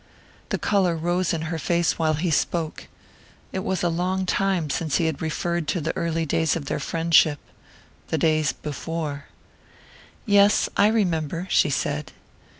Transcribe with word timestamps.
The 0.49 0.57
colour 0.57 0.97
rose 0.97 1.31
in 1.31 1.43
her 1.43 1.59
face 1.59 1.99
while 1.99 2.15
he 2.15 2.31
spoke. 2.31 2.87
It 3.51 3.59
was 3.59 3.83
a 3.83 3.87
long 3.89 4.25
time 4.25 4.71
since 4.71 4.95
he 4.97 5.05
had 5.05 5.21
referred 5.21 5.67
to 5.67 5.79
the 5.79 5.95
early 5.95 6.25
days 6.25 6.55
of 6.55 6.65
their 6.65 6.79
friendship 6.79 7.37
the 8.07 8.17
days 8.17 8.51
before.... 8.51 9.25
"Yes, 10.25 10.67
I 10.75 10.87
remember," 10.87 11.45
she 11.51 11.69
said. 11.69 12.13